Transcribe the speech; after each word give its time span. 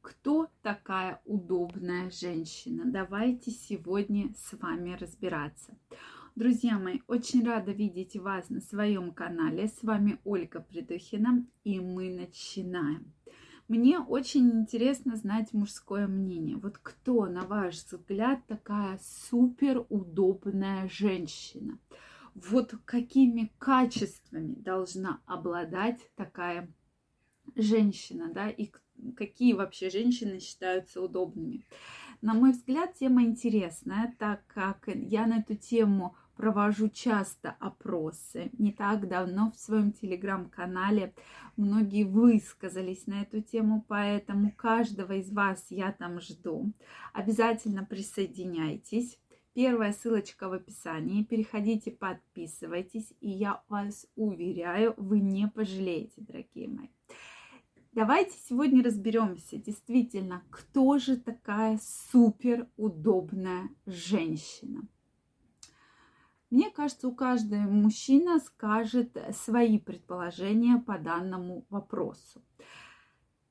кто 0.00 0.48
такая 0.62 1.20
удобная 1.24 2.10
женщина? 2.10 2.84
Давайте 2.84 3.50
сегодня 3.50 4.32
с 4.36 4.52
вами 4.58 4.94
разбираться. 4.94 5.76
Друзья 6.34 6.78
мои, 6.78 7.00
очень 7.08 7.44
рада 7.44 7.72
видеть 7.72 8.16
вас 8.16 8.48
на 8.48 8.60
своем 8.60 9.12
канале. 9.12 9.68
С 9.68 9.82
вами 9.82 10.20
Ольга 10.24 10.60
Придухина, 10.60 11.44
и 11.64 11.80
мы 11.80 12.10
начинаем. 12.10 13.12
Мне 13.66 13.98
очень 13.98 14.50
интересно 14.50 15.16
знать 15.16 15.52
мужское 15.52 16.06
мнение. 16.06 16.56
Вот 16.56 16.78
кто, 16.78 17.26
на 17.26 17.42
ваш 17.42 17.74
взгляд, 17.74 18.46
такая 18.46 18.98
супер 19.02 19.84
удобная 19.88 20.88
женщина? 20.88 21.78
Вот 22.34 22.72
какими 22.84 23.52
качествами 23.58 24.54
должна 24.54 25.20
обладать 25.26 25.98
такая 26.14 26.72
женщина, 27.56 28.32
да, 28.32 28.48
и 28.48 28.70
какие 29.16 29.52
вообще 29.52 29.90
женщины 29.90 30.40
считаются 30.40 31.00
удобными. 31.00 31.64
На 32.20 32.34
мой 32.34 32.50
взгляд, 32.52 32.94
тема 32.94 33.22
интересная, 33.22 34.14
так 34.18 34.46
как 34.48 34.88
я 34.88 35.26
на 35.26 35.38
эту 35.38 35.54
тему 35.54 36.16
провожу 36.38 36.88
часто 36.88 37.56
опросы. 37.58 38.50
Не 38.58 38.72
так 38.72 39.08
давно 39.08 39.50
в 39.50 39.58
своем 39.58 39.92
телеграм-канале 39.92 41.12
многие 41.56 42.04
высказались 42.04 43.06
на 43.06 43.22
эту 43.22 43.40
тему, 43.42 43.84
поэтому 43.86 44.52
каждого 44.52 45.12
из 45.14 45.30
вас 45.32 45.66
я 45.70 45.92
там 45.92 46.20
жду. 46.20 46.72
Обязательно 47.12 47.84
присоединяйтесь. 47.84 49.18
Первая 49.52 49.92
ссылочка 49.92 50.48
в 50.48 50.52
описании. 50.52 51.24
Переходите, 51.24 51.90
подписывайтесь, 51.90 53.12
и 53.20 53.28
я 53.28 53.62
вас 53.68 54.06
уверяю, 54.14 54.94
вы 54.96 55.18
не 55.18 55.48
пожалеете, 55.48 56.20
дорогие 56.20 56.68
мои. 56.68 56.88
Давайте 57.98 58.38
сегодня 58.48 58.84
разберемся, 58.84 59.56
действительно, 59.56 60.44
кто 60.50 60.98
же 60.98 61.16
такая 61.16 61.80
супер 61.82 62.68
удобная 62.76 63.70
женщина. 63.86 64.82
Мне 66.48 66.70
кажется, 66.70 67.08
у 67.08 67.12
каждого 67.12 67.62
мужчина 67.62 68.38
скажет 68.38 69.18
свои 69.32 69.80
предположения 69.80 70.76
по 70.78 70.96
данному 70.96 71.66
вопросу. 71.70 72.40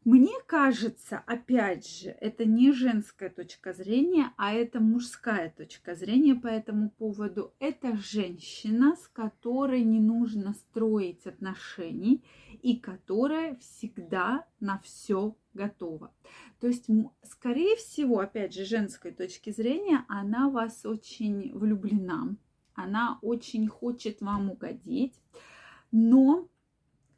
Мне 0.07 0.35
кажется, 0.45 1.21
опять 1.27 1.85
же, 1.85 2.15
это 2.21 2.45
не 2.45 2.71
женская 2.71 3.29
точка 3.29 3.73
зрения, 3.73 4.31
а 4.37 4.53
это 4.53 4.79
мужская 4.79 5.49
точка 5.49 5.95
зрения 5.95 6.33
по 6.33 6.47
этому 6.47 6.91
поводу. 6.91 7.53
Это 7.59 7.97
женщина, 7.97 8.95
с 8.95 9.09
которой 9.09 9.83
не 9.83 9.99
нужно 9.99 10.53
строить 10.53 11.27
отношений 11.27 12.23
и 12.61 12.77
которая 12.77 13.55
всегда 13.55 14.45
на 14.61 14.79
все 14.79 15.35
готова. 15.53 16.13
То 16.61 16.67
есть, 16.67 16.87
скорее 17.23 17.75
всего, 17.75 18.19
опять 18.19 18.53
же, 18.53 18.63
женской 18.63 19.11
точки 19.11 19.49
зрения, 19.49 20.05
она 20.07 20.49
вас 20.49 20.85
очень 20.85 21.53
влюблена, 21.53 22.33
она 22.75 23.19
очень 23.21 23.67
хочет 23.67 24.21
вам 24.21 24.51
угодить, 24.51 25.19
но 25.91 26.47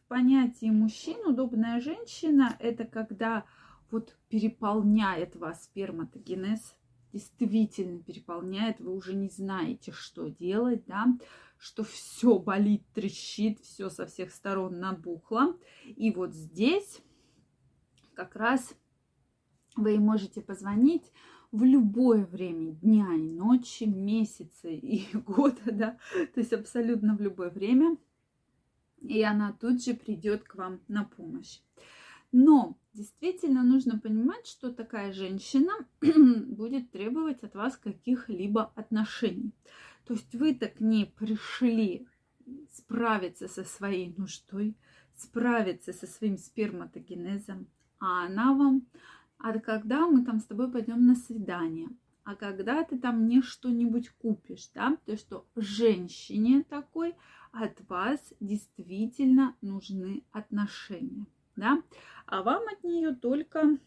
понятии 0.09 0.71
мужчин 0.71 1.25
удобная 1.25 1.79
женщина– 1.79 2.57
это 2.59 2.83
когда 2.83 3.45
вот 3.91 4.17
переполняет 4.27 5.35
вас 5.35 5.63
сперматогенез, 5.63 6.75
действительно 7.13 7.99
переполняет, 8.03 8.79
вы 8.79 8.93
уже 8.93 9.13
не 9.15 9.29
знаете, 9.29 9.91
что 9.91 10.27
делать, 10.27 10.83
да, 10.85 11.05
что 11.57 11.83
все 11.83 12.37
болит, 12.37 12.83
трещит, 12.93 13.59
все 13.59 13.89
со 13.89 14.05
всех 14.07 14.31
сторон 14.31 14.79
набухло. 14.79 15.55
И 15.85 16.11
вот 16.11 16.33
здесь 16.33 17.01
как 18.15 18.35
раз 18.35 18.75
вы 19.75 19.99
можете 19.99 20.41
позвонить 20.41 21.11
в 21.51 21.63
любое 21.63 22.25
время 22.25 22.73
дня 22.73 23.13
и 23.13 23.29
ночи, 23.29 23.83
месяца 23.83 24.69
и 24.69 25.05
года, 25.13 25.71
да, 25.71 25.97
то 26.33 26.39
есть 26.39 26.53
абсолютно 26.53 27.15
в 27.15 27.21
любое 27.21 27.51
время– 27.51 27.95
и 29.01 29.21
она 29.21 29.53
тут 29.53 29.83
же 29.83 29.93
придет 29.93 30.43
к 30.43 30.55
вам 30.55 30.79
на 30.87 31.03
помощь. 31.03 31.59
Но 32.31 32.77
действительно 32.93 33.63
нужно 33.63 33.99
понимать, 33.99 34.45
что 34.45 34.71
такая 34.71 35.13
женщина 35.13 35.73
будет 36.01 36.91
требовать 36.91 37.43
от 37.43 37.55
вас 37.55 37.77
каких-либо 37.77 38.71
отношений. 38.75 39.53
То 40.05 40.13
есть 40.13 40.33
вы 40.35 40.53
так 40.53 40.75
к 40.75 40.79
ней 40.79 41.05
пришли 41.05 42.07
справиться 42.71 43.47
со 43.47 43.63
своей 43.63 44.13
нуждой, 44.15 44.75
справиться 45.15 45.93
со 45.93 46.07
своим 46.07 46.37
сперматогенезом, 46.37 47.67
а 47.99 48.25
она 48.25 48.53
вам, 48.53 48.87
а 49.37 49.57
когда 49.59 50.07
мы 50.07 50.25
там 50.25 50.39
с 50.39 50.45
тобой 50.45 50.71
пойдем 50.71 51.05
на 51.05 51.15
свидание, 51.15 51.89
а 52.29 52.35
когда 52.35 52.83
ты 52.83 52.99
там 52.99 53.23
мне 53.23 53.41
что-нибудь 53.41 54.11
купишь, 54.11 54.69
да, 54.75 54.95
то 55.07 55.17
что 55.17 55.47
женщине 55.55 56.63
такой 56.69 57.15
от 57.51 57.81
вас 57.89 58.19
действительно 58.39 59.55
нужны 59.61 60.23
отношения, 60.31 61.25
да, 61.55 61.81
а 62.27 62.43
вам 62.43 62.67
от 62.71 62.83
нее 62.83 63.15
только 63.15 63.79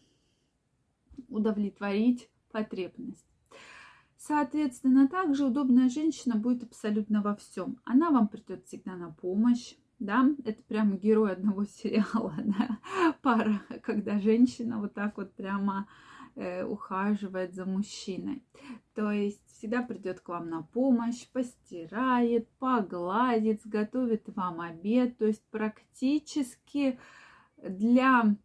удовлетворить 1.29 2.29
потребность. 2.51 3.25
Соответственно, 4.17 5.07
также 5.07 5.45
удобная 5.45 5.87
женщина 5.87 6.35
будет 6.35 6.63
абсолютно 6.63 7.21
во 7.21 7.37
всем. 7.37 7.79
Она 7.85 8.09
вам 8.09 8.27
придет 8.27 8.65
всегда 8.65 8.97
на 8.97 9.09
помощь, 9.09 9.75
да, 9.99 10.29
это 10.43 10.61
прямо 10.63 10.97
герой 10.97 11.31
одного 11.31 11.63
сериала, 11.81 12.35
да, 12.43 12.77
пара, 13.21 13.61
когда 13.83 14.19
женщина 14.19 14.79
вот 14.79 14.93
так 14.93 15.15
вот 15.15 15.33
прямо 15.33 15.87
э, 16.35 16.63
ухаживает 16.63 17.53
за 17.53 17.65
мужчиной. 17.65 18.43
То 18.93 19.11
есть 19.11 19.45
всегда 19.47 19.81
придет 19.81 20.19
к 20.19 20.29
вам 20.29 20.49
на 20.49 20.61
помощь, 20.61 21.27
постирает, 21.29 22.49
погладит, 22.59 23.61
готовит 23.65 24.23
вам 24.27 24.61
обед. 24.61 25.17
То 25.17 25.25
есть 25.25 25.43
практически 25.49 26.99
для 27.57 28.35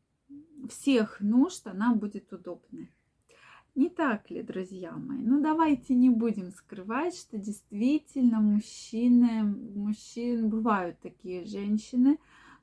всех 0.68 1.20
нужд 1.20 1.66
она 1.66 1.94
будет 1.94 2.32
удобной. 2.32 2.90
Не 3.74 3.88
так 3.88 4.28
ли, 4.30 4.42
друзья 4.42 4.90
мои? 4.90 5.22
Ну, 5.22 5.40
давайте 5.40 5.94
не 5.94 6.10
будем 6.10 6.50
скрывать, 6.50 7.14
что 7.14 7.38
действительно 7.38 8.40
мужчины, 8.40 9.44
мужчин 9.44 10.48
бывают 10.48 10.98
такие 10.98 11.44
женщины, 11.44 12.18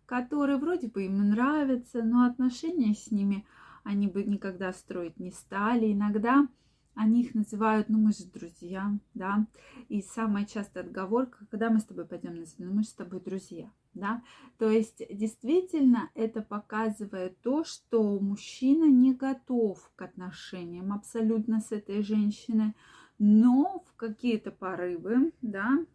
которые 0.06 0.58
вроде 0.58 0.88
бы 0.88 1.06
им 1.06 1.30
нравятся, 1.30 2.04
но 2.04 2.26
отношения 2.26 2.94
с 2.94 3.12
ними 3.12 3.46
они 3.86 4.08
бы 4.08 4.24
никогда 4.24 4.74
строить 4.74 5.20
не 5.20 5.32
стали. 5.32 5.94
Иногда 5.94 6.48
они 6.96 7.22
их 7.22 7.36
называют, 7.36 7.88
ну 7.88 8.00
мы 8.00 8.12
же 8.12 8.26
друзья, 8.26 8.92
да. 9.14 9.46
И 9.90 10.02
самая 10.02 10.46
частая 10.46 10.84
отговорка, 10.84 11.46
когда 11.52 11.70
мы 11.70 11.80
с 11.80 11.86
тобой 11.86 12.06
пойдем 12.06 12.36
на 12.36 12.46
свидание, 12.46 12.76
мы 12.76 12.84
же 12.84 12.90
с 12.90 12.94
тобой 12.94 13.22
друзья, 13.22 13.72
да. 13.94 14.24
То 14.58 14.70
есть 14.70 15.04
действительно 15.10 16.10
это 16.16 16.42
показывает 16.42 17.40
то, 17.42 17.64
что 17.64 18.20
мужчина 18.20 18.86
не 18.86 19.14
готов 19.14 19.92
к 19.96 20.02
отношениям 20.02 20.92
абсолютно 20.92 21.60
с 21.62 21.72
этой 21.72 22.02
женщиной, 22.02 22.74
но 23.20 23.86
в 23.88 23.96
какие-то 23.96 24.52
порывы, 24.52 25.32
да, 25.42 25.86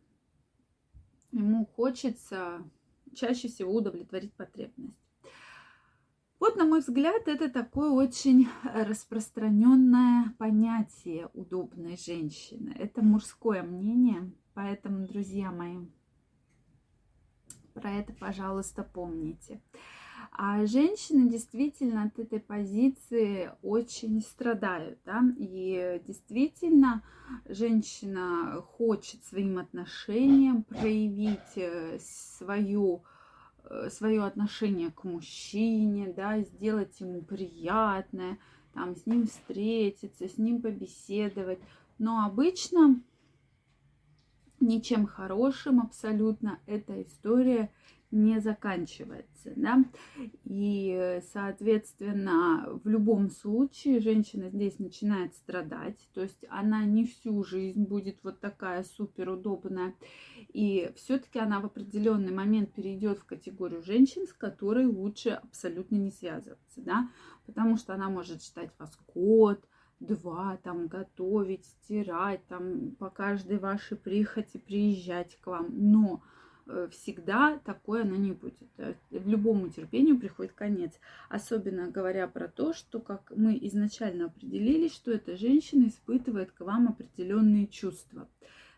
ему 1.33 1.67
хочется 1.67 2.63
чаще 3.15 3.49
всего 3.49 3.75
удовлетворить 3.75 4.33
потребность. 4.35 5.10
Вот, 6.41 6.57
на 6.57 6.65
мой 6.65 6.81
взгляд, 6.81 7.29
это 7.29 7.51
такое 7.51 7.91
очень 7.91 8.49
распространенное 8.65 10.35
понятие 10.39 11.29
удобной 11.35 11.99
женщины. 11.99 12.75
Это 12.79 13.03
мужское 13.03 13.63
мнение, 13.63 14.33
поэтому, 14.55 15.07
друзья 15.07 15.53
мои, 15.53 15.77
про 17.75 17.91
это, 17.91 18.15
пожалуйста, 18.15 18.83
помните. 18.83 19.61
А 20.33 20.65
женщины 20.65 21.29
действительно 21.29 22.05
от 22.05 22.19
этой 22.19 22.41
позиции 22.41 23.51
очень 23.61 24.23
страдают, 24.23 24.99
да, 25.05 25.23
и 25.37 26.01
действительно 26.07 27.03
женщина 27.47 28.63
хочет 28.63 29.23
своим 29.25 29.59
отношениям 29.59 30.63
проявить 30.63 31.57
э, 31.57 31.99
свою 32.01 33.03
свое 33.91 34.25
отношение 34.25 34.91
к 34.91 35.05
мужчине, 35.05 36.13
да, 36.15 36.41
сделать 36.41 37.01
ему 37.01 37.23
приятное, 37.23 38.39
там, 38.75 38.97
с 38.97 39.07
ним 39.07 39.27
встретиться, 39.27 40.29
с 40.29 40.39
ним 40.39 40.61
побеседовать. 40.61 41.61
Но 41.99 42.25
обычно 42.25 43.01
ничем 44.59 45.07
хорошим 45.07 45.81
абсолютно 45.81 46.59
эта 46.67 47.03
история 47.03 47.73
не 48.11 48.41
заканчивается, 48.41 49.53
да, 49.57 49.85
и, 50.45 51.21
соответственно, 51.33 52.69
в 52.83 52.89
любом 52.89 53.31
случае 53.31 54.01
женщина 54.01 54.51
здесь 54.51 54.79
начинает 54.79 55.35
страдать, 55.35 55.99
то 56.13 56.23
есть 56.23 56.45
она 56.49 56.85
не 56.85 57.05
всю 57.07 57.45
жизнь 57.45 57.85
будет 57.85 58.19
вот 58.23 58.41
такая 58.41 58.83
супер 58.83 59.31
удобная, 59.31 59.95
И 60.53 60.93
все-таки 60.97 61.39
она 61.39 61.61
в 61.61 61.67
определенный 61.67 62.33
момент 62.33 62.73
перейдет 62.73 63.19
в 63.19 63.25
категорию 63.25 63.83
женщин, 63.83 64.27
с 64.27 64.33
которой 64.33 64.87
лучше 64.87 65.31
абсолютно 65.31 65.97
не 65.97 66.11
связываться, 66.11 66.81
да, 66.81 67.09
потому 67.47 67.77
что 67.77 67.95
она 67.95 68.09
может 68.09 68.43
считать 68.43 68.71
вас 68.79 68.99
год, 69.15 69.65
два, 70.01 70.59
там, 70.63 70.89
готовить, 70.89 71.67
стирать, 71.67 72.45
там, 72.47 72.93
по 72.93 73.11
каждой 73.11 73.59
вашей 73.59 73.97
прихоти 73.97 74.57
приезжать 74.57 75.39
к 75.41 75.47
вам. 75.47 75.69
Но 75.71 76.23
э, 76.25 76.40
всегда 76.91 77.59
такое 77.65 78.03
оно 78.03 78.17
не 78.17 78.33
будет. 78.33 78.57
Э, 78.77 78.95
любому 79.11 79.69
терпению 79.69 80.19
приходит 80.19 80.53
конец. 80.53 80.93
Особенно 81.29 81.91
говоря 81.91 82.27
про 82.29 82.49
то, 82.49 82.73
что 82.73 83.01
как 83.01 83.33
мы 83.35 83.59
изначально 83.63 84.27
определили, 84.27 84.89
что 84.89 85.11
эта 85.11 85.37
женщина 85.37 85.89
испытывает 85.89 86.53
к 86.53 86.61
вам 86.61 86.89
определенные 86.89 87.67
чувства. 87.67 88.29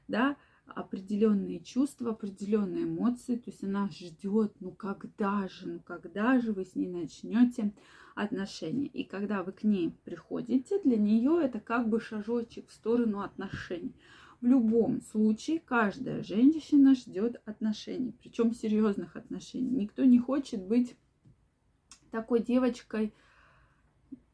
Да, 0.08 0.36
определенные 0.66 1.60
чувства, 1.60 2.10
определенные 2.10 2.84
эмоции, 2.84 3.36
то 3.36 3.50
есть 3.50 3.62
она 3.62 3.88
ждет, 3.90 4.54
ну 4.60 4.70
когда 4.72 5.48
же, 5.48 5.68
ну 5.68 5.80
когда 5.80 6.40
же 6.40 6.52
вы 6.52 6.64
с 6.64 6.74
ней 6.74 6.88
начнете 6.88 7.72
отношения. 8.14 8.86
И 8.86 9.04
когда 9.04 9.42
вы 9.42 9.52
к 9.52 9.62
ней 9.62 9.94
приходите, 10.04 10.80
для 10.82 10.96
нее 10.96 11.40
это 11.42 11.60
как 11.60 11.88
бы 11.88 12.00
шажочек 12.00 12.68
в 12.68 12.72
сторону 12.72 13.20
отношений. 13.20 13.94
В 14.42 14.46
любом 14.46 15.00
случае 15.02 15.60
каждая 15.60 16.24
женщина 16.24 16.96
ждет 16.96 17.40
отношений, 17.44 18.12
причем 18.20 18.52
серьезных 18.52 19.14
отношений. 19.14 19.70
Никто 19.70 20.04
не 20.04 20.18
хочет 20.18 20.60
быть 20.60 20.96
такой 22.10 22.42
девочкой 22.42 23.14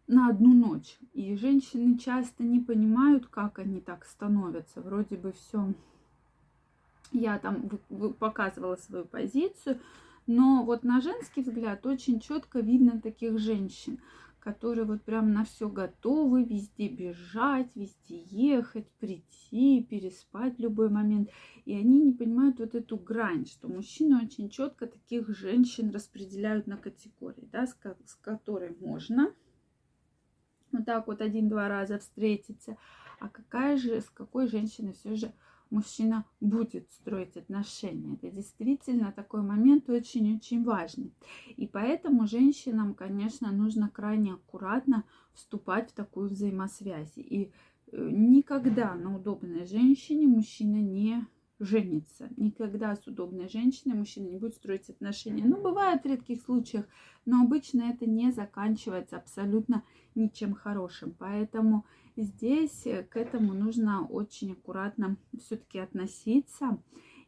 на 0.07 0.31
одну 0.31 0.55
ночь. 0.55 0.97
И 1.13 1.37
женщины 1.37 1.99
часто 1.99 2.43
не 2.43 2.59
понимают, 2.59 3.27
как 3.27 3.59
они 3.59 3.83
так 3.83 4.07
становятся. 4.07 4.81
Вроде 4.81 5.17
бы 5.17 5.33
все 5.33 5.75
я 7.13 7.39
там 7.39 7.69
показывала 8.19 8.77
свою 8.77 9.05
позицию, 9.05 9.79
но 10.27 10.63
вот 10.65 10.85
на 10.85 11.03
женский 11.03 11.43
взгляд 11.43 11.85
очень 11.85 12.21
четко 12.21 12.61
видно 12.61 12.99
таких 12.99 13.39
женщин, 13.39 13.99
которые 14.41 14.85
вот 14.85 15.03
прям 15.03 15.33
на 15.33 15.45
все 15.45 15.69
готовы, 15.69 16.45
везде 16.45 16.89
бежать, 16.89 17.69
везде 17.75 18.23
ехать, 18.31 18.89
прийти, 18.99 19.83
переспать 19.83 20.57
в 20.57 20.61
любой 20.61 20.89
момент. 20.89 21.31
И 21.65 21.75
они 21.75 22.01
не 22.01 22.13
понимают 22.13 22.59
вот 22.59 22.75
эту 22.75 22.97
грань, 22.97 23.47
что 23.47 23.69
мужчины 23.69 24.25
очень 24.25 24.49
четко 24.49 24.87
таких 24.87 25.29
женщин 25.29 25.91
распределяют 25.91 26.67
на 26.67 26.77
категории, 26.77 27.49
да, 27.51 27.67
с, 27.67 27.77
с 28.07 28.15
которой 28.17 28.77
можно 28.81 29.33
вот 30.73 30.85
так 30.85 31.07
вот 31.07 31.21
один-два 31.21 31.69
раза 31.69 31.99
встретиться, 31.99 32.77
а 33.21 33.29
какая 33.29 33.77
же, 33.77 34.01
с 34.01 34.11
какой 34.11 34.49
женщиной 34.49 34.93
все 34.93 35.17
же 35.17 35.33
мужчина 35.71 36.25
будет 36.41 36.91
строить 36.91 37.37
отношения. 37.37 38.15
Это 38.15 38.31
действительно 38.31 39.13
такой 39.13 39.43
момент 39.43 39.89
очень-очень 39.89 40.65
важный. 40.65 41.13
И 41.57 41.67
поэтому 41.67 42.27
женщинам, 42.27 42.95
конечно, 42.95 43.51
нужно 43.53 43.89
крайне 43.89 44.35
аккуратно 44.35 45.05
вступать 45.35 45.91
в 45.91 45.95
такую 45.95 46.31
взаимосвязь. 46.31 47.13
И 47.17 47.53
э, 47.93 48.09
никогда 48.11 48.95
на 48.95 49.17
удобной 49.17 49.67
женщине 49.67 50.27
мужчина 50.27 50.77
не 50.77 51.27
женится. 51.59 52.29
Никогда 52.37 52.95
с 52.95 53.07
удобной 53.07 53.49
женщиной 53.49 53.95
мужчина 53.95 54.29
не 54.29 54.37
будет 54.37 54.55
строить 54.55 54.89
отношения. 54.89 55.45
Ну, 55.45 55.61
бывает 55.61 56.03
в 56.03 56.07
редких 56.07 56.43
случаях, 56.43 56.87
но 57.27 57.43
обычно 57.43 57.83
это 57.83 58.07
не 58.07 58.31
заканчивается 58.31 59.17
абсолютно 59.17 59.83
ничем 60.15 60.55
хорошим. 60.55 61.15
Поэтому 61.19 61.85
здесь 62.17 62.87
э, 62.87 63.03
к 63.03 63.17
этому 63.17 63.55
нужно 63.55 64.07
очень 64.07 64.53
аккуратно 64.53 65.17
все-таки 65.39 65.79
относиться. 65.79 66.79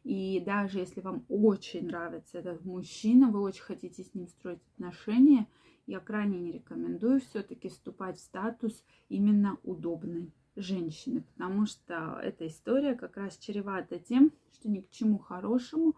И 0.03 0.41
даже 0.45 0.79
если 0.79 1.01
вам 1.01 1.25
очень 1.29 1.85
нравится 1.85 2.39
этот 2.39 2.65
мужчина, 2.65 3.29
вы 3.29 3.41
очень 3.41 3.63
хотите 3.63 4.03
с 4.03 4.13
ним 4.15 4.27
строить 4.27 4.61
отношения, 4.73 5.47
я 5.85 5.99
крайне 5.99 6.39
не 6.39 6.51
рекомендую 6.51 7.19
все-таки 7.19 7.69
вступать 7.69 8.17
в 8.17 8.21
статус 8.21 8.83
именно 9.09 9.57
удобной 9.63 10.31
женщины, 10.55 11.23
потому 11.33 11.65
что 11.65 12.19
эта 12.21 12.47
история 12.47 12.95
как 12.95 13.17
раз 13.17 13.37
чревата 13.37 13.99
тем, 13.99 14.31
что 14.53 14.69
ни 14.69 14.81
к 14.81 14.89
чему 14.89 15.17
хорошему 15.17 15.95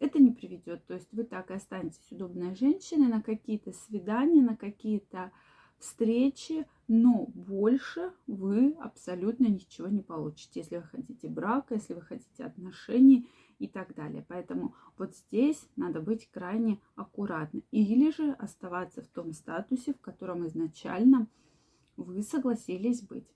это 0.00 0.18
не 0.18 0.30
приведет. 0.30 0.86
То 0.86 0.94
есть 0.94 1.12
вы 1.12 1.24
так 1.24 1.50
и 1.50 1.54
останетесь 1.54 2.10
удобной 2.10 2.54
женщиной 2.54 3.08
на 3.08 3.22
какие-то 3.22 3.72
свидания, 3.72 4.42
на 4.42 4.56
какие-то 4.56 5.30
встречи, 5.78 6.66
но 6.88 7.26
больше 7.34 8.12
вы 8.26 8.72
абсолютно 8.80 9.46
ничего 9.46 9.88
не 9.88 10.02
получите, 10.02 10.60
если 10.60 10.78
вы 10.78 10.82
хотите 10.82 11.28
брака, 11.28 11.74
если 11.74 11.94
вы 11.94 12.00
хотите 12.00 12.44
отношений 12.44 13.28
и 13.58 13.68
так 13.68 13.94
далее. 13.94 14.24
Поэтому 14.26 14.74
вот 14.96 15.14
здесь 15.14 15.68
надо 15.76 16.00
быть 16.00 16.28
крайне 16.30 16.80
аккуратны. 16.96 17.62
Или 17.70 18.10
же 18.10 18.32
оставаться 18.32 19.02
в 19.02 19.08
том 19.08 19.32
статусе, 19.32 19.94
в 19.94 20.00
котором 20.00 20.46
изначально 20.46 21.28
вы 22.04 22.22
согласились 22.22 23.02
быть. 23.02 23.26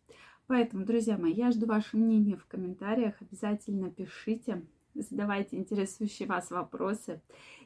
Поэтому, 0.47 0.85
друзья 0.85 1.17
мои, 1.17 1.33
я 1.33 1.51
жду 1.51 1.67
ваше 1.67 1.97
мнение 1.97 2.37
в 2.37 2.47
комментариях. 2.47 3.15
Обязательно 3.21 3.91
пишите, 3.91 4.63
задавайте 4.95 5.57
интересующие 5.57 6.29
вас 6.29 6.51
вопросы. 6.51 7.21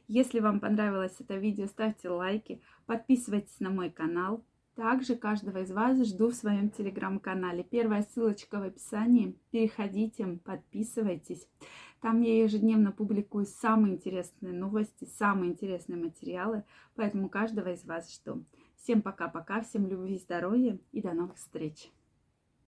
Если 0.08 0.40
вам 0.40 0.60
понравилось 0.60 1.16
это 1.18 1.36
видео, 1.36 1.66
ставьте 1.66 2.08
лайки, 2.08 2.60
подписывайтесь 2.86 3.58
на 3.60 3.70
мой 3.70 3.90
канал. 3.90 4.44
Также 4.76 5.16
каждого 5.16 5.62
из 5.62 5.70
вас 5.70 5.98
жду 6.06 6.28
в 6.28 6.34
своем 6.34 6.68
телеграм-канале. 6.68 7.64
Первая 7.64 8.02
ссылочка 8.02 8.60
в 8.60 8.62
описании. 8.62 9.34
Переходите, 9.50 10.38
подписывайтесь. 10.44 11.48
Там 12.02 12.20
я 12.20 12.42
ежедневно 12.42 12.92
публикую 12.92 13.46
самые 13.46 13.94
интересные 13.94 14.52
новости, 14.52 15.06
самые 15.06 15.52
интересные 15.52 15.96
материалы. 15.98 16.62
Поэтому 16.94 17.30
каждого 17.30 17.72
из 17.72 17.84
вас 17.86 18.14
жду. 18.14 18.44
Всем 18.86 19.02
пока-пока, 19.02 19.62
всем 19.62 19.88
любви, 19.88 20.16
здоровья 20.16 20.78
и 20.92 21.02
до 21.02 21.12
новых 21.12 21.38
встреч! 21.38 21.90